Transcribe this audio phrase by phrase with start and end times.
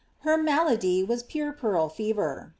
[0.21, 2.49] Her malady was puerperal fever.